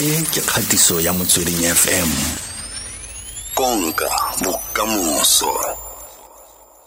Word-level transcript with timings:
e 0.00 0.22
ke 0.32 0.40
kgatiso 0.40 1.00
ya 1.00 1.12
motsweding 1.12 1.62
fm 1.74 2.08
konka 3.54 4.08
bokamoso 4.44 5.54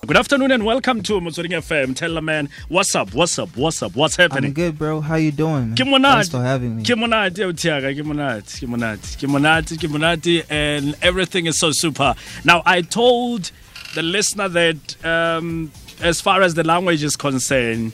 Good 0.05 0.15
afternoon 0.17 0.51
and 0.53 0.63
welcome 0.63 1.03
to 1.03 1.19
Motsweding 1.19 1.51
FM. 1.51 1.93
Tellaman, 1.93 2.47
what's 2.69 2.95
up, 2.95 3.13
what's 3.13 3.37
up, 3.37 3.57
what's 3.57 3.83
up, 3.83 3.93
what's 3.93 4.15
happening? 4.15 4.51
I'm 4.51 4.53
good, 4.53 4.77
bro. 4.79 5.01
How 5.01 5.15
you 5.15 5.33
doing? 5.33 5.71
Man? 5.71 5.75
Ke 5.75 5.79
monate. 5.81 6.13
Thanks 6.13 6.29
for 6.29 6.41
having 6.41 6.77
me. 6.77 6.83
Ke 6.83 6.95
monate, 6.95 7.37
yo, 7.39 7.51
Tiaga, 7.51 7.93
ke 7.93 8.05
monate, 8.05 8.45
ke 8.57 8.69
monate, 8.69 9.17
ke 9.17 9.27
monate, 9.29 9.77
ke 9.77 9.89
monate, 9.91 10.45
and 10.49 10.95
everything 11.01 11.45
is 11.47 11.57
so 11.59 11.71
super. 11.73 12.15
Now, 12.45 12.63
I 12.65 12.83
told 12.83 13.51
the 13.95 14.01
listener 14.01 14.47
that 14.47 15.05
um, 15.05 15.73
as 15.99 16.21
far 16.21 16.41
as 16.41 16.53
the 16.53 16.63
language 16.63 17.03
is 17.03 17.17
concerned, 17.17 17.91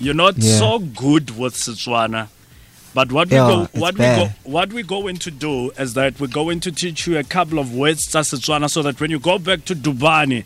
you're 0.00 0.14
not 0.14 0.34
Yeah. 0.38 0.58
so 0.58 0.80
good 0.80 1.38
with 1.38 1.54
Setswana. 1.54 2.26
But 2.94 3.10
what 3.10 3.28
we 3.30 3.36
go 3.36 3.68
what 3.72 3.94
we 3.94 4.00
go, 4.04 4.28
what 4.44 4.72
we're 4.72 4.84
going 4.84 5.16
to 5.16 5.30
do 5.30 5.70
is 5.78 5.94
that 5.94 6.20
we're 6.20 6.26
going 6.26 6.60
to 6.60 6.70
teach 6.72 7.06
you 7.06 7.18
a 7.18 7.24
couple 7.24 7.58
of 7.58 7.74
words 7.74 8.04
tsa 8.04 8.18
Setswana, 8.20 8.68
so 8.68 8.82
that 8.82 9.00
when 9.00 9.10
you 9.10 9.18
go 9.18 9.38
back 9.38 9.64
to 9.66 9.74
Dubani, 9.74 10.44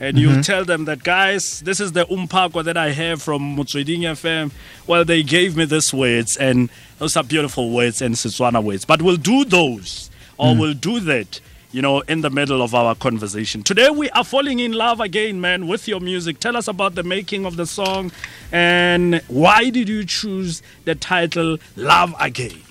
and 0.00 0.16
Mm-hmm. 0.16 0.36
you 0.36 0.42
tell 0.44 0.64
them 0.64 0.84
that 0.84 1.02
guys, 1.02 1.60
this 1.62 1.80
is 1.80 1.90
the 1.90 2.04
umpako 2.06 2.62
that 2.62 2.76
I 2.76 2.90
have 2.92 3.20
from 3.20 3.56
Motsweding 3.56 4.02
FM. 4.02 4.52
Well, 4.86 5.04
they 5.04 5.24
gave 5.24 5.56
me 5.56 5.64
these 5.64 5.92
words, 5.92 6.36
and 6.36 6.70
those 6.98 7.16
are 7.16 7.24
beautiful 7.24 7.70
words 7.70 8.00
and 8.00 8.14
Setswana 8.14 8.62
words. 8.62 8.84
But 8.84 9.02
we'll 9.02 9.16
do 9.16 9.44
those, 9.44 10.08
or 10.36 10.54
Mm. 10.54 10.60
we'll 10.60 10.74
do 10.74 11.00
that, 11.00 11.40
you 11.70 11.82
know, 11.82 12.00
in 12.02 12.22
the 12.22 12.30
middle 12.30 12.62
of 12.62 12.74
our 12.74 12.94
conversation. 12.94 13.62
Today 13.62 13.90
we 13.90 14.08
are 14.10 14.24
falling 14.24 14.58
in 14.58 14.72
love 14.72 15.00
again, 15.00 15.40
man, 15.40 15.68
with 15.68 15.86
your 15.86 16.00
music. 16.00 16.40
Tell 16.40 16.56
us 16.56 16.68
about 16.68 16.94
the 16.94 17.02
making 17.02 17.44
of 17.44 17.56
the 17.56 17.66
song, 17.66 18.10
and 18.50 19.22
why 19.28 19.70
did 19.70 19.88
you 19.88 20.04
choose 20.04 20.62
the 20.84 20.94
title 20.94 21.58
"Love 21.76 22.14
Again"? 22.18 22.62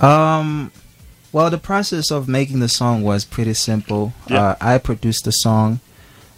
Um, 0.00 0.72
well, 1.32 1.50
the 1.50 1.58
process 1.58 2.10
of 2.10 2.28
making 2.28 2.60
the 2.60 2.68
song 2.68 3.02
was 3.02 3.24
pretty 3.24 3.54
simple. 3.54 4.12
Yeah. 4.28 4.40
Uh, 4.42 4.56
I 4.60 4.78
produced 4.78 5.24
the 5.24 5.32
song. 5.32 5.80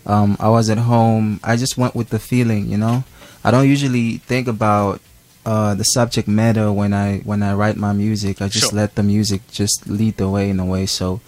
Um, 0.05 0.37
I 0.41 0.49
was 0.49 0.69
at 0.69 0.79
home. 0.79 1.41
I 1.45 1.57
just 1.57 1.79
went 1.79 1.95
with 1.95 2.11
the 2.11 2.19
feeling, 2.19 2.69
you 2.69 2.77
know. 2.77 3.05
I 3.45 3.51
don't 3.51 3.69
usually 3.69 4.19
think 4.19 4.49
about 4.49 5.01
uh, 5.45 5.75
the 5.75 5.85
subject 5.85 6.29
matter 6.29 6.71
when 6.73 6.93
I 6.95 7.19
when 7.25 7.43
I 7.43 7.55
write 7.55 7.77
my 7.77 7.93
music. 7.93 8.41
I 8.41 8.49
just 8.49 8.71
Sure. 8.71 8.77
let 8.79 8.95
the 8.95 9.03
music 9.03 9.43
just 9.51 9.89
lead 9.89 10.17
the 10.17 10.29
way 10.29 10.51
in 10.51 10.61
a 10.61 10.65
way. 10.65 10.87
So 10.87 11.21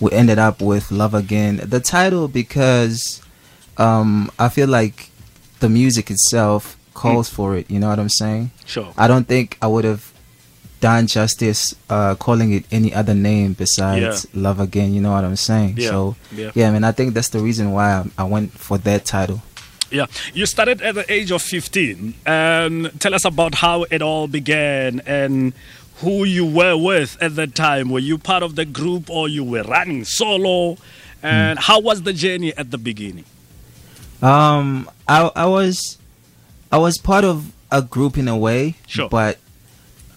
we 0.00 0.10
ended 0.12 0.38
up 0.38 0.60
with 0.60 0.90
"Love 0.90 1.14
Again." 1.14 1.60
The 1.62 1.80
title 1.80 2.26
because 2.28 3.22
um, 3.78 4.30
I 4.38 4.48
feel 4.48 4.68
like 4.68 5.10
the 5.60 5.68
music 5.68 6.10
itself 6.10 6.76
calls 6.94 7.28
for 7.28 7.56
it. 7.56 7.70
You 7.70 7.78
know 7.78 7.88
what 7.88 7.98
I'm 7.98 8.08
saying? 8.08 8.50
Sure. 8.66 8.92
I 8.98 9.06
don't 9.06 9.26
think 9.28 9.56
I 9.62 9.66
would 9.68 9.84
have 9.84 10.12
done 10.80 11.06
justice 11.06 11.74
uh, 11.88 12.16
calling 12.16 12.52
it 12.52 12.64
any 12.72 12.92
other 12.92 13.14
name 13.14 13.52
besides 13.52 14.26
Love 14.34 14.58
Again. 14.58 14.92
You 14.92 15.00
know 15.00 15.12
what 15.12 15.24
I'm 15.24 15.36
saying? 15.36 15.74
Yeah, 15.78 15.90
So, 15.90 16.16
yeah. 16.34 16.50
yeah, 16.56 16.68
I 16.68 16.72
mean, 16.72 16.82
I 16.82 16.90
think 16.90 17.14
that's 17.14 17.28
the 17.28 17.38
reason 17.38 17.70
why 17.70 17.92
I, 17.92 18.04
I 18.18 18.24
went 18.24 18.50
for 18.58 18.78
that 18.78 19.04
title. 19.04 19.40
Yeah, 19.92 20.06
you 20.34 20.46
started 20.46 20.80
at 20.82 20.94
the 20.94 21.04
age 21.12 21.30
of 21.30 21.42
15. 21.42 22.14
And 22.26 23.00
tell 23.00 23.14
us 23.14 23.24
about 23.24 23.54
how 23.56 23.84
it 23.90 24.00
all 24.02 24.26
began 24.26 25.00
and 25.06 25.52
who 25.96 26.24
you 26.24 26.44
were 26.46 26.76
with 26.76 27.16
at 27.20 27.36
that 27.36 27.54
time. 27.54 27.90
Were 27.90 27.98
you 28.00 28.18
part 28.18 28.42
of 28.42 28.56
the 28.56 28.64
group 28.64 29.10
or 29.10 29.28
you 29.28 29.44
were 29.44 29.62
running 29.62 30.04
solo? 30.04 30.78
And 31.22 31.58
how 31.58 31.78
was 31.80 32.02
the 32.02 32.12
journey 32.12 32.52
at 32.56 32.70
the 32.72 32.78
beginning? 32.78 33.26
Um, 34.22 34.88
I 35.08 35.30
I 35.36 35.46
was 35.46 35.98
I 36.70 36.78
was 36.78 36.98
part 36.98 37.24
of 37.24 37.52
a 37.70 37.82
group 37.82 38.16
in 38.18 38.28
a 38.28 38.36
way, 38.36 38.74
Sure. 38.86 39.08
but 39.08 39.38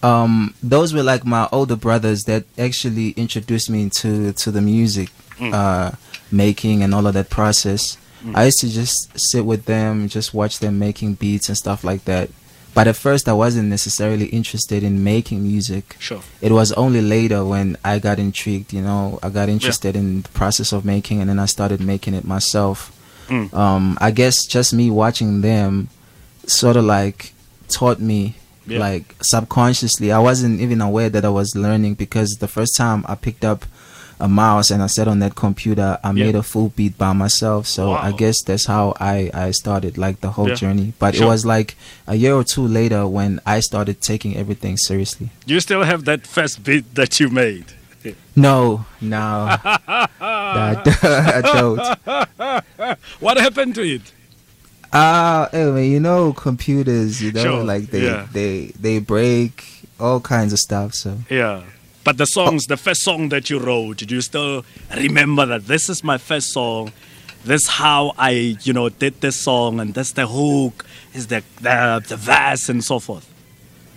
um, 0.02 0.54
those 0.62 0.92
were 0.94 1.02
like 1.02 1.24
my 1.24 1.48
older 1.52 1.76
brothers 1.76 2.24
that 2.24 2.44
actually 2.58 3.10
introduced 3.10 3.68
me 3.70 3.82
into 3.82 4.32
to 4.32 4.50
the 4.50 4.60
music 4.60 5.10
Mm. 5.38 5.52
uh, 5.52 5.90
making 6.32 6.82
and 6.82 6.94
all 6.94 7.06
of 7.06 7.12
that 7.14 7.28
process. 7.28 7.98
I 8.34 8.44
used 8.46 8.58
to 8.60 8.68
just 8.68 9.18
sit 9.18 9.44
with 9.44 9.66
them, 9.66 10.08
just 10.08 10.34
watch 10.34 10.58
them 10.58 10.78
making 10.78 11.14
beats 11.14 11.48
and 11.48 11.56
stuff 11.56 11.84
like 11.84 12.04
that. 12.06 12.30
But 12.74 12.88
at 12.88 12.96
first, 12.96 13.28
I 13.28 13.32
wasn't 13.32 13.68
necessarily 13.68 14.26
interested 14.26 14.82
in 14.82 15.02
making 15.02 15.42
music. 15.42 15.96
Sure. 15.98 16.20
It 16.42 16.52
was 16.52 16.72
only 16.72 17.00
later 17.00 17.44
when 17.44 17.76
I 17.84 17.98
got 17.98 18.18
intrigued, 18.18 18.72
you 18.72 18.82
know, 18.82 19.18
I 19.22 19.30
got 19.30 19.48
interested 19.48 19.96
in 19.96 20.22
the 20.22 20.28
process 20.30 20.72
of 20.72 20.84
making 20.84 21.20
and 21.20 21.30
then 21.30 21.38
I 21.38 21.46
started 21.46 21.80
making 21.80 22.14
it 22.14 22.24
myself. 22.24 22.92
Mm. 23.28 23.52
Um, 23.54 23.96
I 24.00 24.10
guess 24.10 24.44
just 24.44 24.74
me 24.74 24.90
watching 24.90 25.40
them 25.40 25.88
sort 26.46 26.76
of 26.76 26.84
like 26.84 27.32
taught 27.68 27.98
me 28.00 28.34
Yeah. 28.66 28.78
like 28.80 29.14
subconsciously. 29.22 30.10
I 30.12 30.18
wasn't 30.18 30.60
even 30.60 30.80
aware 30.80 31.08
that 31.08 31.24
I 31.24 31.28
was 31.30 31.54
learning 31.56 31.94
because 31.94 32.36
the 32.40 32.48
first 32.48 32.76
time 32.76 33.04
I 33.08 33.14
picked 33.14 33.44
up 33.44 33.64
a 34.18 34.28
mouse 34.28 34.70
and 34.70 34.82
I 34.82 34.86
sat 34.86 35.08
on 35.08 35.18
that 35.18 35.34
computer, 35.34 35.98
I 36.02 36.12
made 36.12 36.34
a 36.34 36.42
full 36.42 36.70
beat 36.70 36.96
by 36.96 37.12
myself. 37.12 37.66
So 37.66 37.92
I 37.92 38.12
guess 38.12 38.42
that's 38.42 38.66
how 38.66 38.94
I, 38.98 39.30
I 39.34 39.50
started 39.50 39.98
like 39.98 40.20
the 40.20 40.30
whole 40.30 40.48
Yeah. 40.48 40.54
journey. 40.54 40.92
But 40.98 41.14
Sure. 41.16 41.24
it 41.26 41.28
was 41.28 41.44
like 41.44 41.76
a 42.06 42.14
year 42.14 42.34
or 42.34 42.44
two 42.44 42.66
later 42.66 43.06
when 43.06 43.40
I 43.44 43.60
started 43.60 44.00
taking 44.00 44.36
everything 44.36 44.76
seriously. 44.78 45.30
You 45.44 45.60
still 45.60 45.82
have 45.84 46.04
that 46.06 46.26
first 46.26 46.62
beat 46.64 46.94
that 46.94 47.20
you 47.20 47.28
made. 47.28 47.66
No, 48.36 48.84
no, 49.00 49.18
I, 49.18 50.08
I 50.20 51.40
don't. 51.42 52.98
What 53.20 53.36
happened 53.38 53.74
to 53.76 53.82
it? 53.82 54.12
Uh, 54.92 55.48
anyway, 55.52 55.88
you 55.88 55.98
know, 56.00 56.32
computers, 56.32 57.20
you 57.22 57.32
know, 57.32 57.42
Sure, 57.42 57.64
like 57.64 57.86
they, 57.90 58.04
yeah. 58.04 58.26
they, 58.32 58.66
they 58.78 58.98
break 59.00 59.64
all 59.98 60.20
kinds 60.20 60.52
of 60.52 60.58
stuff. 60.58 60.94
So 60.94 61.18
Yeah. 61.28 61.62
But 62.06 62.18
the 62.18 62.26
songs, 62.26 62.68
the 62.68 62.76
first 62.76 63.02
song 63.02 63.30
that 63.30 63.50
you 63.50 63.58
wrote, 63.58 63.96
do 64.08 64.14
you 64.14 64.20
still 64.20 64.64
remember 64.96 65.44
that 65.46 65.66
this 65.66 65.88
is 65.88 66.04
my 66.04 66.18
first 66.18 66.52
song? 66.52 66.92
This 67.44 67.66
how 67.66 68.12
I, 68.16 68.30
you 68.62 68.72
know, 68.72 68.88
did 68.88 69.20
this 69.20 69.34
song, 69.34 69.80
and 69.80 69.92
that's 69.92 70.12
the 70.12 70.26
hook, 70.26 70.86
is 71.14 71.26
the 71.26 71.42
the, 71.60 72.04
the 72.10 72.16
verse, 72.16 72.68
and 72.68 72.82
so 72.84 73.00
forth. 73.00 73.26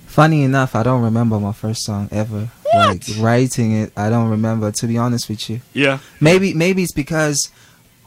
funny 0.07 0.41
enough, 0.43 0.71
I 0.75 0.81
don't 0.83 1.03
remember 1.03 1.39
my 1.39 1.53
first 1.53 1.81
song 1.85 2.09
ever. 2.11 2.49
Like 2.73 3.03
writing 3.19 3.71
it, 3.81 3.91
I 3.95 4.09
don't 4.09 4.29
remember. 4.29 4.71
To 4.71 4.87
be 4.87 4.97
honest 4.97 5.29
with 5.29 5.47
you, 5.49 5.61
Yeah, 5.73 5.99
maybe 6.19 6.53
maybe 6.53 6.81
it's 6.83 6.91
because 7.03 7.51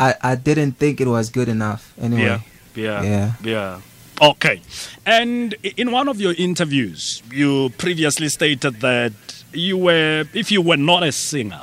I 0.01 0.15
I 0.21 0.35
didn't 0.35 0.73
think 0.83 1.01
it 1.01 1.09
was 1.09 1.31
good 1.31 1.49
enough. 1.49 1.93
Anyway, 2.01 2.23
yeah, 2.23 2.41
yeah, 2.75 3.03
Yeah. 3.03 3.33
yeah. 3.55 3.81
Okay, 4.21 4.61
and 5.07 5.55
in 5.77 5.91
one 5.93 6.09
of 6.09 6.21
your 6.21 6.35
interviews, 6.39 7.23
you 7.33 7.71
previously 7.79 8.29
stated 8.29 8.75
that 8.81 9.13
you 9.53 9.77
were, 9.77 10.25
if 10.35 10.51
you 10.51 10.63
were 10.63 10.77
not 10.77 11.03
a 11.03 11.13
singer, 11.13 11.63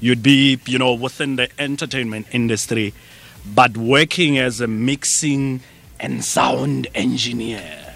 you'd 0.00 0.22
be, 0.22 0.58
you 0.66 0.78
know, 0.78 0.94
within 0.94 1.36
the 1.36 1.48
entertainment 1.60 2.26
industry, 2.32 2.94
but 3.54 3.76
working 3.76 4.38
as 4.38 4.60
a 4.60 4.66
mixing 4.66 5.60
and 5.98 6.24
sound 6.24 6.86
engineer. 6.94 7.94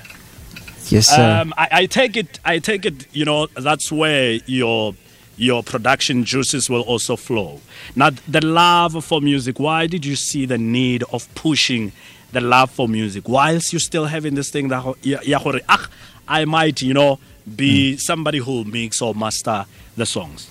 yes 0.88 1.08
sir. 1.08 1.40
Um, 1.42 1.54
I, 1.56 1.68
I 1.72 1.86
take 1.86 2.16
it. 2.16 2.38
I 2.44 2.58
take 2.58 2.84
it. 2.84 3.06
You 3.14 3.24
know, 3.24 3.46
that's 3.46 3.90
where 3.90 4.32
your 4.46 4.94
your 5.36 5.62
production 5.64 6.24
juices 6.24 6.70
will 6.70 6.82
also 6.82 7.16
flow. 7.16 7.60
Now, 7.96 8.10
the 8.28 8.40
love 8.44 9.04
for 9.04 9.20
music. 9.20 9.58
Why 9.58 9.86
did 9.86 10.04
you 10.06 10.14
see 10.16 10.46
the 10.46 10.58
need 10.58 11.02
of 11.12 11.32
pushing 11.34 11.92
the 12.32 12.40
love 12.40 12.70
for 12.70 12.88
music 12.88 13.28
whilst 13.28 13.72
you're 13.72 13.80
still 13.80 14.06
having 14.06 14.34
this 14.34 14.50
thing 14.50 14.68
that 14.68 14.80
ho- 14.80 14.96
ya- 15.02 15.20
ya 15.24 15.40
"Ah, 15.68 15.88
I 16.28 16.44
might, 16.44 16.82
you 16.82 16.92
know, 16.94 17.18
be 17.56 17.96
somebody 17.96 18.38
who 18.38 18.64
makes 18.64 19.00
or 19.02 19.14
master 19.14 19.64
the 19.96 20.06
songs. 20.06 20.48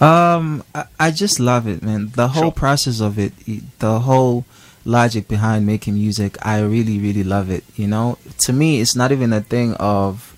Um, 0.00 0.62
I, 0.74 0.84
I 0.98 1.10
just 1.10 1.38
love 1.40 1.66
it, 1.66 1.82
man. 1.82 2.10
The 2.14 2.28
whole 2.28 2.44
Sure. 2.44 2.52
process 2.52 3.00
of 3.00 3.18
it, 3.18 3.32
the 3.78 4.00
whole 4.00 4.44
logic 4.84 5.28
behind 5.28 5.66
making 5.66 5.94
music, 5.94 6.36
I 6.44 6.60
really, 6.60 6.98
really 6.98 7.24
love 7.24 7.50
it. 7.50 7.64
You 7.76 7.86
know, 7.86 8.18
to 8.38 8.52
me, 8.52 8.80
it's 8.80 8.96
not 8.96 9.12
even 9.12 9.32
a 9.32 9.40
thing 9.40 9.74
of 9.74 10.34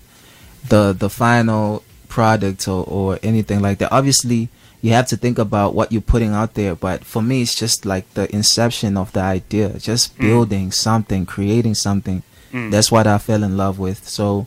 the 0.69 0.93
the 0.93 1.09
final 1.09 1.83
product 2.07 2.67
or 2.67 2.83
or 2.87 3.19
anything 3.23 3.61
like 3.61 3.79
that. 3.79 3.91
Obviously, 3.91 4.49
you 4.81 4.91
have 4.93 5.07
to 5.07 5.17
think 5.17 5.37
about 5.39 5.73
what 5.73 5.91
you're 5.91 6.01
putting 6.01 6.33
out 6.33 6.53
there, 6.53 6.75
but 6.75 7.03
for 7.03 7.21
me, 7.21 7.41
it's 7.41 7.55
just 7.55 7.85
like 7.85 8.13
the 8.13 8.33
inception 8.33 8.95
of 8.95 9.11
the 9.13 9.21
idea, 9.21 9.79
just 9.79 10.17
building 10.19 10.71
something, 10.71 11.25
creating 11.25 11.73
something. 11.75 12.21
Mm. 12.53 12.71
That's 12.71 12.91
what 12.91 13.07
I 13.07 13.17
fell 13.17 13.43
in 13.43 13.57
love 13.57 13.79
with. 13.79 14.07
So 14.07 14.45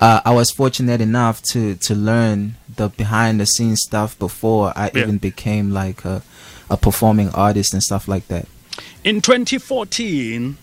uh, 0.00 0.20
I 0.24 0.32
was 0.34 0.50
fortunate 0.50 1.00
enough 1.00 1.42
to 1.52 1.74
to 1.76 1.94
learn 1.94 2.56
the 2.76 2.88
behind 2.88 3.40
the 3.40 3.46
scenes 3.46 3.82
stuff 3.82 4.18
before 4.18 4.72
I 4.76 4.90
Yeah. 4.94 5.02
even 5.02 5.18
became 5.18 5.70
like 5.72 6.04
a, 6.04 6.22
a 6.70 6.76
performing 6.76 7.30
artist 7.30 7.72
and 7.72 7.82
stuff 7.82 8.06
like 8.08 8.28
that. 8.28 8.46
In 9.04 9.20
2014, 9.20 10.56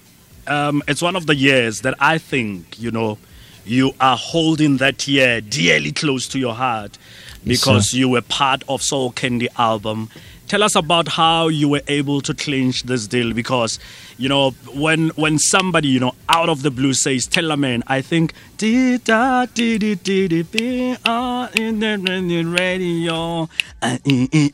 um, 0.47 0.83
it's 0.87 1.01
one 1.01 1.15
of 1.15 1.25
the 1.25 1.35
years 1.35 1.81
that 1.81 1.95
I 1.99 2.17
think, 2.17 2.79
you 2.79 2.91
know, 2.91 3.17
you 3.65 3.93
are 3.99 4.17
holding 4.17 4.77
that 4.77 5.07
year 5.07 5.39
dearly 5.41 5.91
close 5.91 6.27
to 6.27 6.39
your 6.39 6.53
heart 6.53 6.97
because 7.45 7.91
sir. 7.91 7.97
you 7.97 8.09
were 8.09 8.21
part 8.21 8.63
of 8.67 8.81
Soul 8.81 9.11
Candy 9.11 9.47
album 9.57 10.09
Tell 10.47 10.61
us 10.61 10.75
about 10.75 11.07
how 11.07 11.47
you 11.47 11.67
were 11.69 11.81
able 11.87 12.21
to 12.21 12.33
clinch 12.33 12.83
this 12.83 13.07
deal 13.07 13.33
because, 13.33 13.79
you 14.17 14.29
know, 14.29 14.51
when 14.75 15.09
when 15.15 15.39
somebody, 15.39 15.87
you 15.87 15.99
know, 15.99 16.13
out 16.29 16.49
of 16.49 16.61
the 16.61 16.69
blue 16.69 16.93
says, 16.93 17.27
Tellaman, 17.27 17.81
I 17.87 18.01
think, 18.01 18.33
"Dee 18.57 18.97
da 18.97 19.45
dee 19.45 19.77
dee 19.79 19.95
dee 19.95 20.27
dee 20.27 20.43
dee, 20.43 20.95
ah, 21.05 21.49
in 21.55 21.79
the 21.79 22.43
radio. 22.45 23.49
ah, 23.81 23.97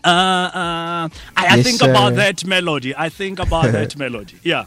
ah, 0.03 0.51
ah." 0.53 1.09
I, 1.36 1.47
I 1.47 1.56
Yes, 1.57 1.65
think 1.65 1.81
about 1.81 2.15
that 2.15 2.45
melody. 2.45 2.95
I 2.95 3.09
think 3.09 3.39
about 3.39 3.71
that 3.77 3.97
melody. 3.97 4.35
Yeah. 4.44 4.65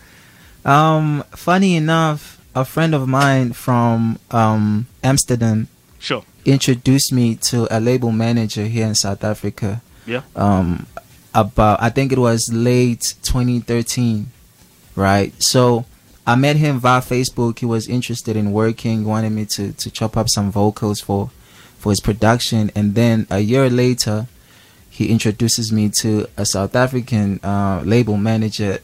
Um, 0.65 1.25
funny 1.35 1.77
enough, 1.77 2.41
a 2.55 2.65
friend 2.65 2.95
of 2.95 3.09
mine 3.09 3.53
from 3.53 4.19
um, 4.31 4.87
Amsterdam 5.03 5.69
Sure. 5.99 6.25
introduced 6.45 7.13
me 7.13 7.37
to 7.37 7.67
a 7.71 7.81
label 7.81 8.13
manager 8.13 8.67
here 8.67 8.87
in 8.87 8.95
South 8.95 9.25
Africa. 9.25 9.81
Yeah. 10.07 10.23
Um, 10.37 10.87
about 11.35 11.83
I 11.83 11.89
think 11.91 12.13
it 12.13 12.19
was 12.19 12.51
late 12.53 13.15
2013, 13.23 14.27
right? 14.97 15.33
So 15.43 15.85
I 16.27 16.37
met 16.37 16.57
him 16.57 16.79
via 16.79 17.01
Facebook. 17.01 17.59
He 17.59 17.67
was 17.67 17.89
interested 17.89 18.37
in 18.37 18.53
working, 18.53 19.05
wanted 19.05 19.31
me 19.31 19.47
to 19.47 19.73
to 19.73 19.91
chop 19.91 20.17
up 20.17 20.29
some 20.29 20.51
vocals 20.53 21.01
for 21.01 21.31
for 21.79 21.91
his 21.91 22.01
production, 22.01 22.71
and 22.77 22.95
then 22.95 23.27
a 23.31 23.41
year 23.41 23.69
later, 23.69 24.27
he 24.89 25.09
introduces 25.09 25.73
me 25.73 25.89
to 25.89 26.29
a 26.37 26.45
South 26.47 26.77
African 26.77 27.41
uh, 27.43 27.83
label 27.85 28.17
manager. 28.17 28.79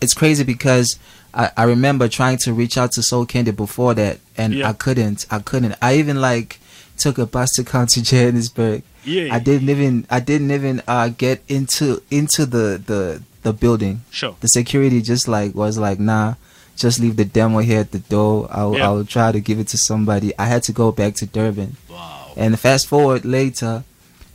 It's 0.00 0.14
crazy 0.14 0.44
because 0.44 0.98
I, 1.34 1.50
I 1.56 1.64
remember 1.64 2.08
trying 2.08 2.38
to 2.38 2.54
reach 2.54 2.78
out 2.78 2.92
to 2.92 3.02
Soul 3.02 3.26
Candy 3.26 3.50
before 3.50 3.92
that, 3.94 4.18
and 4.36 4.54
Yeah. 4.54 4.70
I 4.70 4.72
couldn't. 4.72 5.26
I 5.30 5.40
couldn't. 5.40 5.74
I 5.82 5.96
even 5.96 6.20
like 6.20 6.58
took 6.98 7.18
a 7.18 7.26
bus 7.26 7.52
to 7.52 7.64
come 7.64 7.86
to 7.88 8.02
Johannesburg. 8.02 8.82
Yeah. 9.04 9.34
I 9.34 9.38
didn't 9.38 9.68
even. 9.70 10.06
I 10.10 10.20
didn't 10.20 10.50
even 10.50 10.82
uh, 10.86 11.08
get 11.10 11.42
into 11.48 12.02
into 12.10 12.44
the 12.46 12.82
the 12.84 13.22
the 13.42 13.52
building. 13.52 14.02
Sure. 14.10 14.36
The 14.40 14.48
security 14.48 15.00
just 15.00 15.28
like 15.28 15.54
was 15.54 15.78
like, 15.78 15.98
nah, 16.00 16.34
just 16.76 17.00
leave 17.00 17.16
the 17.16 17.24
demo 17.24 17.58
here 17.60 17.80
at 17.80 17.92
the 17.92 18.00
door. 18.00 18.48
I'll 18.50 18.76
Yeah. 18.76 18.84
I'll 18.86 19.04
try 19.04 19.32
to 19.32 19.40
give 19.40 19.58
it 19.58 19.68
to 19.68 19.78
somebody. 19.78 20.32
I 20.38 20.46
had 20.46 20.62
to 20.64 20.72
go 20.72 20.92
back 20.92 21.14
to 21.16 21.26
Durban. 21.26 21.76
Wow. 21.88 22.32
And 22.36 22.58
fast 22.58 22.86
forward 22.86 23.24
later, 23.24 23.84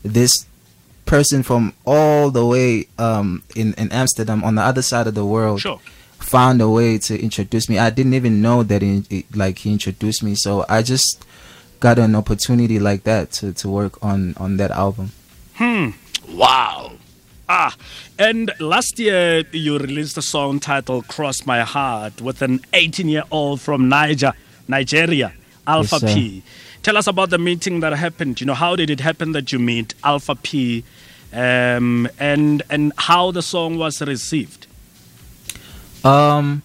this 0.04 0.46
person 1.06 1.44
from 1.44 1.74
all 1.86 2.32
the 2.32 2.46
way 2.46 2.88
um, 2.98 3.44
in 3.56 3.74
in 3.76 3.92
Amsterdam 3.92 4.44
on 4.44 4.56
the 4.56 4.62
other 4.62 4.82
side 4.82 5.06
of 5.06 5.14
the 5.16 5.26
world 5.26 5.60
Sure. 5.62 5.80
found 6.20 6.62
a 6.62 6.70
way 6.70 6.98
to 6.98 7.22
introduce 7.22 7.68
me. 7.70 7.78
I 7.78 7.90
didn't 7.90 8.14
even 8.16 8.42
know 8.42 8.64
that 8.64 8.82
he, 8.82 9.26
like 9.36 9.60
he 9.60 9.72
introduced 9.74 10.24
me. 10.24 10.34
So 10.36 10.66
I 10.70 10.82
just 10.82 11.24
got 11.84 12.00
an 12.00 12.16
opportunity 12.16 12.80
like 12.80 13.04
that 13.04 13.30
to, 13.30 13.52
to 13.52 13.68
work 13.70 14.02
on 14.02 14.34
on 14.38 14.56
that 14.56 14.72
album. 14.72 15.12
Hmm. 15.56 15.90
Wow. 16.30 16.94
Ah, 17.50 17.76
and 18.18 18.52
last 18.62 18.98
year 19.00 19.44
you 19.52 19.78
released 19.78 20.18
a 20.18 20.22
song 20.22 20.62
titled 20.62 21.10
Cross 21.10 21.46
My 21.46 21.60
Heart 21.62 22.22
with 22.22 22.42
an 22.42 22.62
18 22.72 23.10
year 23.10 23.24
old 23.32 23.60
from 23.60 23.90
Niger, 23.90 24.32
Nigeria, 24.70 25.34
Alpha 25.68 26.00
Yes. 26.02 26.14
P. 26.14 26.44
Tell 26.84 26.96
us 26.96 27.08
about 27.08 27.30
the 27.32 27.38
meeting 27.38 27.82
that 27.82 27.92
happened. 27.94 28.40
You 28.40 28.48
know, 28.48 28.54
how 28.54 28.78
did 28.78 28.90
it 28.90 29.02
happen 29.02 29.34
that 29.34 29.52
you 29.52 29.60
meet 29.60 29.94
Alpha 30.06 30.36
P 30.36 30.86
um, 31.34 32.08
and, 32.18 32.64
and 32.70 32.94
how 32.98 33.32
the 33.32 33.42
song 33.42 33.78
was 33.78 34.02
received? 34.02 34.68
Um, 36.06 36.64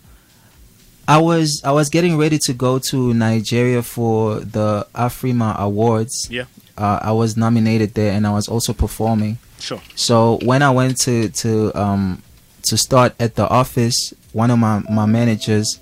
I 1.08 1.19
was 1.19 1.62
I 1.64 1.72
was 1.72 1.88
getting 1.88 2.19
ready 2.19 2.38
to 2.46 2.52
go 2.52 2.78
to 2.90 3.14
Nigeria 3.14 3.82
for 3.82 4.40
the 4.40 4.87
Afrima 4.94 5.56
Awards. 5.58 6.28
Yeah, 6.31 6.44
Uh, 6.76 6.99
I 7.02 7.12
was 7.12 7.34
nominated 7.37 7.94
there, 7.94 8.12
and 8.12 8.26
I 8.26 8.31
was 8.38 8.46
also 8.46 8.72
performing. 8.72 9.38
sure. 9.58 9.81
So 9.96 10.38
when 10.44 10.62
I 10.62 10.70
went 10.70 10.99
to 11.06 11.28
to 11.43 11.50
um 11.84 12.22
to 12.69 12.76
start 12.76 13.14
at 13.19 13.34
the 13.37 13.49
office, 13.49 14.12
one 14.32 14.50
of 14.55 14.58
my 14.58 14.82
my 14.90 15.06
managers 15.06 15.81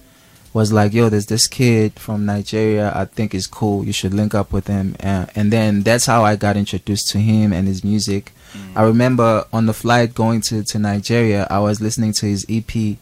was 0.55 0.73
like, 0.73 0.95
"Yo, 0.95 1.11
there's 1.11 1.27
this 1.27 1.47
kid 1.49 1.99
from 1.99 2.25
Nigeria. 2.25 2.87
I 2.95 3.05
think 3.05 3.35
is 3.35 3.47
cool. 3.49 3.85
You 3.85 3.93
should 3.93 4.15
link 4.15 4.33
up 4.35 4.53
with 4.53 4.69
him." 4.69 4.95
Uh, 5.03 5.27
and 5.35 5.53
then 5.53 5.83
that's 5.83 6.07
how 6.07 6.25
I 6.25 6.37
got 6.37 6.57
introduced 6.57 7.11
to 7.13 7.19
him 7.19 7.53
and 7.53 7.67
his 7.69 7.83
music. 7.85 8.33
I 8.75 8.83
remember 8.85 9.45
on 9.53 9.67
the 9.67 9.75
flight 9.75 10.15
going 10.15 10.41
to 10.49 10.63
to 10.71 10.79
Nigeria, 10.79 11.47
I 11.51 11.59
was 11.59 11.81
listening 11.83 12.13
to 12.21 12.25
his 12.27 12.47
EP. 12.49 12.97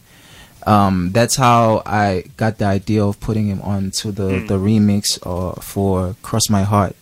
Um, 0.66 1.10
that's 1.12 1.36
how 1.36 1.82
I 1.84 2.24
got 2.36 2.58
the 2.58 2.64
idea 2.66 3.04
of 3.04 3.20
putting 3.20 3.48
him 3.48 3.60
on 3.62 3.90
to 4.00 4.10
the 4.12 4.44
the 4.48 4.58
remix 4.58 5.18
or 5.26 5.54
for 5.60 6.16
"Cross 6.22 6.48
My 6.50 6.62
Heart." 6.62 6.96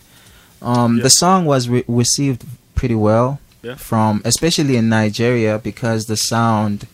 Um, 0.61 0.97
Yeah. 0.97 1.03
The 1.03 1.09
song 1.09 1.45
was 1.45 1.69
re- 1.69 1.85
received 1.87 2.43
pretty 2.75 2.95
well 2.95 3.39
Yeah. 3.61 3.75
from 3.75 4.21
especially 4.25 4.75
in 4.75 4.89
Nigeria 4.89 5.59
because 5.59 6.05
the 6.07 6.17
sound 6.17 6.87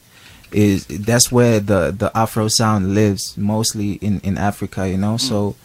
is 0.51 0.86
that's 0.86 1.31
where 1.31 1.60
the 1.60 1.94
the 1.98 2.12
Afro 2.18 2.48
sound 2.48 2.94
lives 2.95 3.36
mostly 3.38 3.94
in 4.01 4.19
in 4.24 4.38
Africa, 4.38 4.88
you 4.89 4.98
know. 4.98 5.18
So 5.18 5.56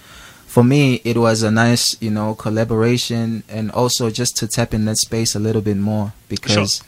for 0.46 0.62
me, 0.64 1.00
it 1.04 1.16
was 1.16 1.42
a 1.42 1.50
nice 1.50 1.96
you 2.00 2.10
know 2.10 2.34
collaboration 2.34 3.42
and 3.48 3.70
also 3.72 4.08
just 4.10 4.36
to 4.38 4.46
tap 4.46 4.72
in 4.74 4.84
that 4.86 4.98
space 4.98 5.34
a 5.34 5.38
little 5.38 5.62
bit 5.62 5.76
more 5.76 6.12
because 6.28 6.82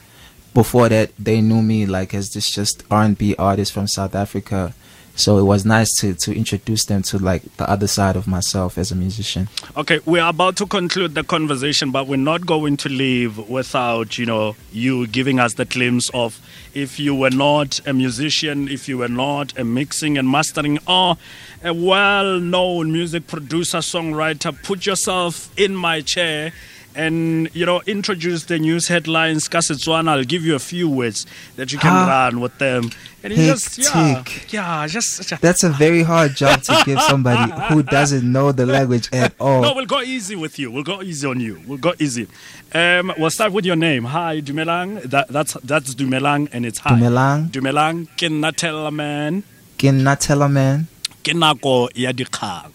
before 0.56 0.88
that 0.88 1.10
they 1.18 1.42
knew 1.42 1.60
me 1.60 1.84
like 1.84 2.14
as 2.14 2.30
this 2.30 2.50
just 2.50 2.82
R&B 2.90 3.34
artist 3.38 3.74
from 3.74 3.86
South 3.86 4.14
Africa. 4.14 4.72
So 5.14 5.36
it 5.36 5.42
was 5.42 5.66
nice 5.66 5.94
to 6.00 6.14
to 6.14 6.34
introduce 6.34 6.86
them 6.86 7.02
to 7.10 7.18
like 7.18 7.42
the 7.58 7.68
other 7.68 7.86
side 7.86 8.16
of 8.16 8.26
myself 8.26 8.78
as 8.78 8.90
a 8.90 8.94
musician. 8.94 9.48
Okay, 9.76 10.00
we're 10.06 10.26
about 10.26 10.56
to 10.56 10.66
conclude 10.66 11.14
the 11.14 11.24
conversation, 11.24 11.90
but 11.90 12.06
we're 12.06 12.16
not 12.32 12.46
going 12.46 12.78
to 12.78 12.88
leave 12.88 13.36
without, 13.50 14.16
you 14.16 14.24
know, 14.24 14.56
you 14.72 15.06
giving 15.06 15.38
us 15.38 15.54
the 15.54 15.66
glimpse 15.66 16.10
of 16.14 16.40
if 16.72 16.98
you 16.98 17.14
were 17.14 17.30
not 17.30 17.86
a 17.86 17.92
musician, 17.92 18.66
if 18.68 18.88
you 18.88 18.96
were 18.96 19.08
not 19.08 19.58
a 19.58 19.64
mixing 19.64 20.16
and 20.16 20.26
mastering 20.26 20.78
or 20.88 21.18
a 21.62 21.74
well-known 21.74 22.92
music 22.92 23.26
producer, 23.26 23.78
songwriter, 23.78 24.52
put 24.62 24.86
yourself 24.86 25.50
in 25.58 25.76
my 25.76 26.00
chair 26.00 26.52
and 26.96 27.48
you 27.54 27.64
know 27.66 27.82
introduce 27.86 28.44
the 28.44 28.58
news 28.58 28.88
headlines 28.88 29.48
Kasetswana. 29.48 30.08
I'll 30.16 30.24
give 30.24 30.44
you 30.44 30.54
a 30.54 30.58
few 30.58 30.88
words 30.88 31.26
that 31.56 31.72
you 31.72 31.78
can 31.78 31.92
Ah. 31.92 32.06
run 32.08 32.40
with 32.40 32.56
them. 32.58 32.90
And 33.22 33.32
you 33.34 33.42
just 33.52 33.78
yeah, 33.78 34.22
yeah, 34.50 34.86
just, 34.86 35.28
just 35.28 35.42
That's 35.42 35.64
a 35.64 35.70
very 35.70 36.02
hard 36.04 36.36
job 36.36 36.62
to 36.62 36.82
give 36.86 37.00
somebody 37.02 37.50
who 37.74 37.82
doesn't 37.96 38.22
know 38.30 38.52
the 38.52 38.66
language 38.66 39.08
at 39.12 39.34
all. 39.40 39.62
No, 39.62 39.74
we'll 39.74 39.84
go 39.86 40.00
easy 40.00 40.36
with 40.36 40.58
you. 40.60 40.70
We'll 40.70 40.84
go 40.84 41.02
easy 41.02 41.26
on 41.26 41.40
you. 41.40 41.60
We'll 41.66 41.78
go 41.78 41.92
easy. 41.98 42.28
Um, 42.72 43.12
we'll 43.18 43.30
start 43.30 43.52
with 43.52 43.66
your 43.66 43.74
name. 43.74 44.04
Hi, 44.04 44.40
Dumelang. 44.40 45.02
That, 45.10 45.26
that's 45.28 45.54
that's 45.64 45.94
Dumelang, 45.94 46.48
and 46.52 46.64
it's 46.64 46.78
hi. 46.80 46.90
Dumelang. 46.94 47.50
Dumelang. 47.50 48.06
Ke 48.16 48.30
nna 48.30 48.52
Tellaman. 48.52 49.42
ke 49.76 49.90
nna 49.92 50.14
tela 50.16 50.48
man 50.48 50.86
Ke 51.24 51.32
nako 51.34 51.90
ya 51.94 52.12
dikgang. 52.12 52.70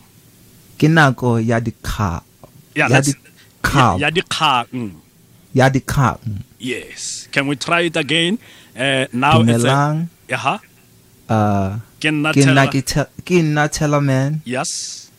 ke 0.77 0.87
nako 0.87 1.39
ya 1.43 1.59
dikga 1.59 2.21
Yeah, 2.75 2.87
that's 2.89 3.15
dikgang 3.61 3.99
ya 3.99 4.09
dikgang. 4.09 4.91
ya 5.53 5.69
dikgang 5.69 6.19
Yes. 6.59 7.27
Can 7.31 7.47
we 7.47 7.55
try 7.55 7.81
it 7.89 7.97
again? 7.97 8.37
Uh, 8.77 9.07
now 9.11 9.41
it's 9.41 9.49
a, 9.49 9.53
dumelang 9.57 10.07
yeah. 10.29 10.57
uh 11.29 11.79
Ke 11.99 12.09
nna 12.13 12.33
ke 12.33 12.41
nna 12.45 12.53
Tella- 12.53 12.67
ke 12.71 12.81
te- 12.85 13.11
ke 13.25 13.41
nna 13.41 13.65
tela 13.69 14.01
man 14.01 14.41
Yes. 14.45 15.09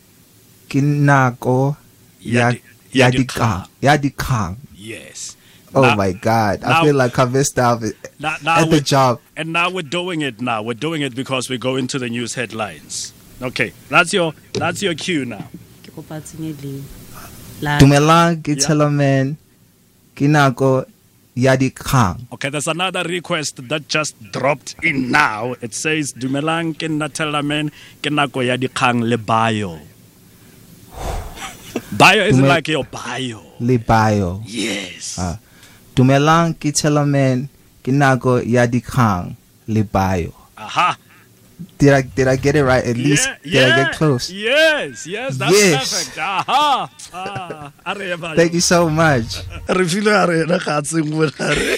ke 0.71 0.79
nako 0.83 1.77
Ya 2.23 2.33
ya 2.33 2.47
di- 2.55 2.63
ya 2.95 3.07
ya 3.07 3.07
dikgang. 3.11 3.67
dikgang 3.67 3.83
ya 3.83 3.93
dikgang 3.99 4.53
Yes. 4.77 5.35
oh 5.75 5.83
Now- 5.83 5.97
my 5.99 6.13
god 6.15 6.63
now- 6.63 6.83
i 6.83 6.85
feel 6.87 6.95
like 6.95 7.19
i 7.19 7.25
missed 7.27 7.59
out 7.59 7.83
at 7.83 7.95
Now, 8.23 8.37
now 8.43 8.63
at 8.63 8.71
the 8.71 8.81
job 8.81 9.19
And 9.37 9.51
now 9.53 9.67
we're 9.71 9.83
doing 9.83 10.23
it 10.23 10.39
now. 10.41 10.63
We're 10.63 10.79
doing 10.79 11.03
it 11.03 11.15
because 11.19 11.51
we're 11.51 11.59
going 11.59 11.89
to 11.91 11.99
the 11.99 12.07
news 12.09 12.35
headlines. 12.39 13.11
Okay. 13.43 13.73
That's 13.91 14.13
your 14.15 14.35
that's 14.55 14.79
your 14.85 14.95
cue 14.95 15.25
now. 15.27 15.51
Ke 17.63 17.79
kopa 17.79 17.79
tsenye 17.79 17.79
leina 17.79 17.79
dumelang 17.79 18.43
ke 18.43 18.53
Yeah. 18.53 18.67
tela 18.67 18.91
man 18.91 19.37
ke 20.15 20.27
nako 20.29 20.85
ya 21.35 21.57
dikgang 21.57 22.19
Okay, 22.33 22.51
there's 22.51 22.69
another 22.69 23.03
request 23.05 23.57
that 23.69 23.89
just 23.89 24.13
dropped 24.33 24.77
in 24.85 25.11
now. 25.11 25.55
It 25.63 25.73
says 25.73 26.13
Dumelang 26.13 26.77
ke 26.77 26.85
nna 26.91 27.09
Tellaman 27.09 27.71
ke 28.03 28.11
nako 28.13 28.45
ya 28.45 28.57
dikgang 28.61 29.01
le 29.09 29.17
bio. 29.17 29.79
Bio 31.93 32.25
is 32.25 32.37
Dume- 32.37 32.49
like 32.49 32.69
your 32.69 32.85
bio. 32.85 33.41
le 33.61 33.77
bio 33.79 34.43
Yes. 34.45 35.17
Ah. 35.19 35.39
dumelang 35.95 36.53
ke 36.59 36.73
tela 36.75 37.05
man 37.07 37.49
ke 37.85 37.93
nako 37.93 38.41
ya 38.45 38.67
dikgang 38.67 39.37
le 39.69 39.83
bio 39.85 40.33
Aha. 40.59 40.97
Did 41.79 41.93
I 41.93 42.03
did 42.03 42.27
I 42.29 42.37
get 42.37 42.55
it 42.57 42.65
right? 42.65 42.85
At 42.85 42.97
least 42.97 43.27
yeah, 43.43 43.67
did 43.67 43.73
I 43.73 43.77
get 43.85 43.93
close? 43.99 44.31
Yes, 44.31 45.07
yes, 45.07 45.37
that's 45.37 45.53
Yes. 45.53 45.79
perfect. 45.83 46.19
Aha. 46.19 46.91
Ah, 47.13 47.73
a 47.87 47.91
re 47.99 48.15
bio. 48.17 48.35
Thank 48.39 48.55
you 48.55 48.65
so 48.65 48.89
much. 48.89 49.43
Re 49.69 49.85
file 49.85 50.13
a 50.15 50.27
rena 50.27 50.59
ga 50.59 50.81
tseng 50.81 51.11
mo 51.11 51.27
gare. 51.31 51.77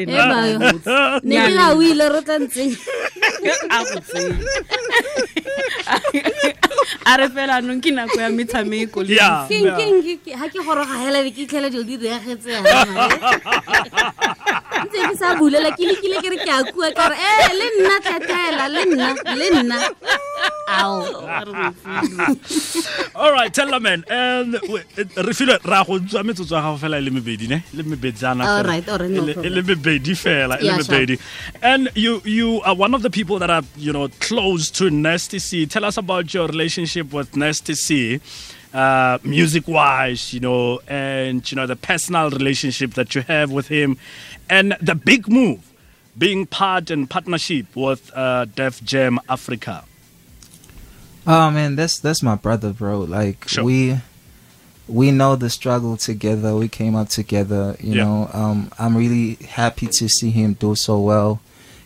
e 0.00 0.04
ne 0.06 1.34
ke 1.42 1.50
ga 1.58 1.66
o 1.74 1.82
ile 1.82 2.06
re 2.14 2.20
tla 2.24 2.36
ntseng 2.42 2.72
a 3.70 3.78
go 3.84 3.98
tsenya 4.00 4.38
a 7.04 7.12
re 7.20 7.26
fela 7.34 7.58
anong 7.60 7.80
ke 7.84 7.90
nako 7.92 8.18
ya 8.20 8.28
metshameko 8.30 9.00
le 9.04 9.14
Yeah. 9.14 9.46
keng 9.46 9.68
keng 9.78 9.96
ga 10.38 10.46
ke 10.50 10.58
goroga 10.64 10.96
hela 11.04 11.22
be 11.22 11.30
ke 11.30 11.44
itlhela 11.46 11.68
dilo 11.70 11.84
di 11.86 11.96
reagetse 12.00 12.50
ntse 14.94 15.08
ke 15.10 15.16
sa 15.18 15.34
bulela 15.34 15.70
ke 15.74 15.82
lekile 15.90 16.22
ke 16.22 16.28
re 16.30 16.38
ke 16.38 16.50
a 16.54 16.62
kua 16.72 16.90
ka 16.94 17.08
re 17.10 17.16
e 17.18 17.54
le 17.58 17.66
nna 17.78 17.96
tletela 18.06 18.64
le 18.74 18.82
nna 18.86 19.08
le 19.34 19.46
nna. 19.62 19.78
Ao 20.64 21.02
all 23.14 23.32
right 23.32 23.52
tell 23.52 23.68
man. 23.80 24.04
Um 24.10 24.54
re 24.54 25.32
file 25.34 25.58
ra 25.64 25.82
go 25.84 25.98
tswa 25.98 26.22
metsotso 26.24 26.54
ya 26.56 26.62
gago 26.62 26.78
fela 26.78 26.98
e 26.98 27.00
le 27.02 27.10
mebedi 27.10 27.48
ne? 27.48 27.62
Le 27.74 27.82
mebetsana 27.82 28.44
All 28.44 28.62
fela. 28.62 28.68
right, 28.68 28.88
all 28.88 28.98
right, 28.98 29.10
no 29.10 29.22
E 29.22 29.26
le- 29.26 29.32
e 29.32 29.48
le 29.50 29.62
problem. 29.62 29.66
mebedi 29.66 30.14
fela 30.14 30.58
e 30.60 30.64
le 30.64 30.72
mebedi. 30.78 31.18
And 31.62 31.90
you 31.94 32.22
you 32.24 32.60
are 32.62 32.74
one 32.74 32.94
of 32.94 33.02
the 33.02 33.10
people 33.10 33.38
that 33.40 33.50
are 33.50 33.62
you 33.76 33.92
know 33.92 34.08
close 34.20 34.70
to 34.78 34.90
Nasty 34.90 35.38
C. 35.38 35.66
Tell 35.66 35.84
us 35.84 35.96
about 35.96 36.32
your 36.32 36.46
relationship 36.46 37.12
with 37.12 37.36
Nasty 37.36 37.74
C 37.74 38.20
uh, 38.74 39.18
music 39.22 39.68
wise 39.68 40.32
you 40.34 40.40
know 40.40 40.80
and 40.88 41.48
you 41.50 41.56
know 41.56 41.66
the 41.66 41.76
personal 41.76 42.28
relationship 42.30 42.94
that 42.94 43.14
you 43.14 43.22
have 43.22 43.52
with 43.52 43.68
him 43.68 43.96
and 44.48 44.76
the 44.80 44.94
big 44.94 45.28
move 45.28 45.70
being 46.16 46.46
part 46.46 46.90
and 46.90 47.08
partnership 47.10 47.66
with 47.74 48.10
uh, 48.14 48.44
Def 48.44 48.82
Jam 48.84 49.18
Africa 49.28 49.84
Oh 51.26 51.50
man, 51.50 51.74
that's 51.76 51.98
that's 52.00 52.22
my 52.22 52.34
brother, 52.34 52.72
bro. 52.72 53.00
Like 53.00 53.48
Sure. 53.48 53.64
we 53.64 53.96
we 54.86 55.10
know 55.10 55.36
the 55.36 55.48
struggle 55.48 55.96
together. 55.96 56.54
We 56.54 56.68
came 56.68 56.94
up 56.94 57.08
together. 57.08 57.76
You 57.80 57.94
Yeah. 57.94 58.04
know, 58.04 58.30
um, 58.34 58.70
I'm 58.78 58.94
really 58.94 59.36
happy 59.36 59.86
to 59.86 60.08
see 60.08 60.30
him 60.30 60.52
do 60.52 60.74
so 60.74 60.98
well 61.00 61.40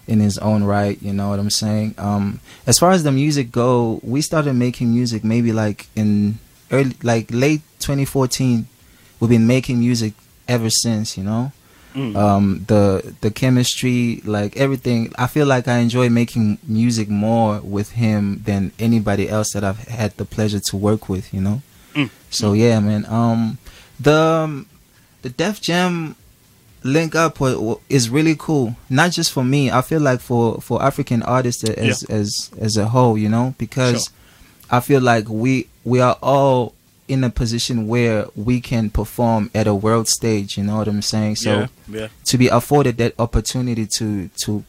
in 0.08 0.18
his 0.18 0.38
own 0.38 0.64
right. 0.64 1.00
You 1.00 1.12
know 1.12 1.28
what 1.28 1.38
I'm 1.38 1.50
saying? 1.50 1.94
Um, 1.98 2.40
as 2.66 2.78
far 2.80 2.90
as 2.90 3.04
the 3.04 3.12
music 3.12 3.52
go, 3.52 4.00
we 4.02 4.20
started 4.22 4.54
making 4.54 4.92
music 4.92 5.22
maybe 5.22 5.52
like 5.52 5.86
in 5.94 6.38
early, 6.72 6.96
like 7.04 7.28
late 7.30 7.62
2014. 7.78 8.66
We've 9.20 9.30
been 9.30 9.46
making 9.46 9.78
music 9.78 10.14
ever 10.48 10.68
since. 10.70 11.16
You 11.16 11.22
know 11.22 11.52
Mm. 11.98 12.14
um 12.16 12.64
the 12.68 12.82
the 13.22 13.30
chemistry 13.30 14.22
like 14.24 14.56
everything. 14.56 15.00
I 15.18 15.26
feel 15.26 15.46
like 15.54 15.66
i 15.66 15.78
enjoy 15.78 16.08
making 16.08 16.58
music 16.78 17.08
more 17.08 17.60
with 17.76 17.90
him 18.02 18.42
than 18.48 18.70
anybody 18.78 19.28
else 19.28 19.48
that 19.54 19.64
i've 19.64 19.82
had 20.00 20.10
the 20.16 20.24
pleasure 20.24 20.60
to 20.70 20.76
work 20.76 21.08
with 21.08 21.26
you 21.34 21.40
know? 21.46 21.58
Mm. 21.94 22.10
so 22.30 22.52
yeah 22.52 22.78
man. 22.80 23.02
Um 23.20 23.58
the 23.98 24.14
um, 24.44 24.66
the 25.22 25.30
def 25.30 25.60
jam 25.60 26.14
link 26.84 27.14
up 27.16 27.38
is 27.88 28.08
really 28.08 28.36
cool. 28.38 28.76
Not 28.88 29.10
just 29.10 29.32
for 29.32 29.42
me. 29.44 29.68
I 29.70 29.82
feel 29.82 30.00
like 30.00 30.20
for 30.20 30.60
for 30.60 30.80
african 30.90 31.22
artists 31.24 31.64
as 31.64 32.04
as 32.04 32.50
as 32.60 32.76
a 32.76 32.86
whole 32.94 33.18
you 33.18 33.28
know? 33.28 33.54
Because 33.58 34.04
Sure. 34.04 34.76
i 34.76 34.80
feel 34.80 35.00
like 35.02 35.26
we 35.28 35.66
we 35.84 35.98
are 36.00 36.16
all 36.22 36.74
in 37.08 37.24
a 37.24 37.30
position 37.30 37.88
where 37.88 38.26
we 38.36 38.60
can 38.60 38.90
perform 38.90 39.50
at 39.54 39.66
a 39.66 39.74
world 39.74 40.08
stage 40.08 40.56
you 40.56 40.64
know 40.64 40.76
what 40.76 40.88
i'm 40.88 41.02
saying 41.02 41.34
so 41.34 41.50
yeah 41.50 41.66
yeah 41.88 42.08
to 42.24 42.38
be 42.38 42.48
afforded 42.48 42.96
that 42.98 43.14
opportunity 43.18 43.86
to 43.86 44.28
to 44.36 44.64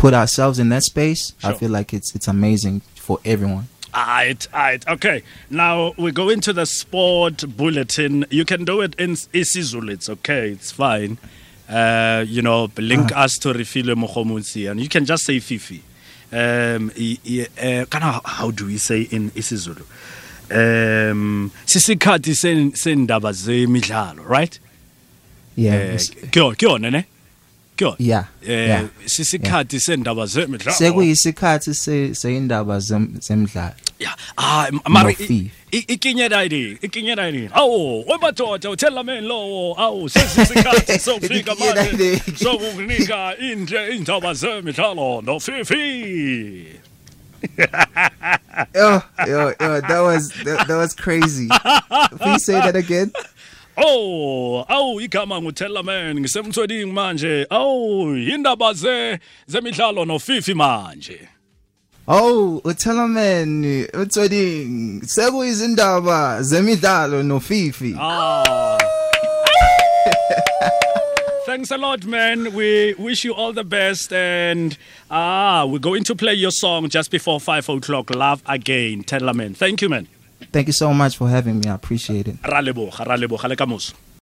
put 0.00 0.14
ourselves 0.14 0.58
in 0.58 0.70
that 0.70 0.82
space, 0.82 1.34
I 1.44 1.52
feel 1.52 1.70
like 1.70 1.92
it's 1.92 2.14
it's 2.14 2.26
amazing 2.26 2.80
for 2.94 3.18
everyone. 3.22 3.68
Alright, 3.94 4.48
alright. 4.54 4.86
Okay. 4.88 5.22
Now 5.50 5.92
we 5.98 6.10
go 6.10 6.30
into 6.30 6.54
the 6.54 6.64
sport 6.64 7.44
bulletin. 7.56 8.24
You 8.30 8.46
can 8.46 8.64
do 8.64 8.80
it 8.80 8.94
in 8.98 9.10
isiZulu. 9.10 9.90
It's 9.90 10.08
okay. 10.08 10.50
It's 10.50 10.70
fine. 10.70 11.18
Uh, 11.68 12.24
you 12.26 12.40
know, 12.40 12.70
link 12.78 13.14
us 13.14 13.36
to 13.38 13.52
Refile 13.52 13.94
Mokhomutsi 13.94 14.70
and 14.70 14.80
you 14.80 14.88
can 14.88 15.04
just 15.04 15.24
say 15.24 15.38
Fifi. 15.38 15.82
Um, 16.32 16.90
uh, 16.90 17.84
kind 17.86 18.04
of 18.04 18.22
how 18.24 18.50
do 18.52 18.66
we 18.66 18.78
say 18.78 19.02
in 19.02 19.30
isiZulu? 19.32 19.84
um 20.50 21.50
sisikhathi 21.66 22.34
sendaba 22.74 23.32
zemidlalo 23.32 24.28
right? 24.28 24.58
Yeah 25.56 25.94
eh, 25.94 26.00
kyo 26.30 26.52
kyona 26.54 26.90
ne? 26.90 27.04
Kyo. 27.76 27.96
Yeah 27.98 28.24
eh 28.42 28.88
sisikhathi 29.06 29.80
sendaba 29.80 30.26
zemidlalo. 30.26 30.76
Sekuyisikhathi 30.76 31.74
seindaba 32.14 32.80
zemidlalo. 32.80 33.74
Yeah 33.98 34.14
ah 34.38 34.68
mari 34.88 35.50
ikinyeda 35.70 36.44
idi 36.44 36.78
ikinyeda 36.82 37.28
idi 37.28 37.50
awu 37.52 38.04
wemadoda 38.08 38.70
uthela 38.70 39.02
mina 39.02 39.20
lowo 39.20 39.74
awu 39.80 40.08
sesisikhathi 40.08 40.98
sofika 41.06 41.54
manje 41.54 42.22
sokunika 42.42 43.36
indle 43.38 43.96
indaba 43.96 44.34
zemidlalo 44.34 45.22
no 45.22 45.40
fifi 45.40 46.79
Yo, 48.74 49.02
yo, 49.26 49.54
yo, 49.60 49.80
that 49.80 50.00
was 50.00 50.28
that, 50.44 50.66
that 50.68 50.76
was 50.76 50.94
crazy. 50.94 51.48
Please 52.18 52.44
say 52.44 52.54
that 52.60 52.76
again. 52.76 53.10
Oh, 53.76 54.64
awu 54.68 55.00
igama 55.00 55.40
nguthela 55.40 55.82
man 55.84 56.18
ngisemthweding 56.18 56.92
manje 56.92 57.46
awu 57.50 58.16
indaba 58.16 58.74
ze 58.74 59.18
zemidlalo 59.48 60.04
nofifi 60.04 60.54
manje 60.54 61.28
Oh, 62.12 62.60
uThelaman, 62.64 63.86
utsweding, 63.94 65.00
sekuyizindaba 65.06 66.42
zemidlalo 66.42 67.22
no 67.24 67.38
Fifi. 67.38 67.94
Ah. 67.96 68.69
Thanks 71.50 71.72
a 71.72 71.76
lot, 71.78 72.04
man. 72.04 72.54
We 72.54 72.94
wish 72.96 73.24
you 73.24 73.34
all 73.34 73.52
the 73.52 73.64
best. 73.64 74.12
And 74.12 74.78
ah, 75.10 75.66
we're 75.66 75.80
going 75.80 76.04
to 76.04 76.14
play 76.14 76.34
your 76.34 76.52
song 76.52 76.88
just 76.88 77.10
before 77.10 77.40
5 77.40 77.68
o'clock. 77.70 78.10
Love 78.10 78.40
Again. 78.46 79.02
Tellaman. 79.02 79.56
Thank 79.56 79.82
you, 79.82 79.88
man. 79.88 80.06
Thank 80.52 80.68
you 80.68 80.72
so 80.72 80.94
much 80.94 81.16
for 81.16 81.28
having 81.28 81.58
me. 81.58 81.68
I 81.68 81.74
appreciate 81.74 82.28
it. 82.28 82.36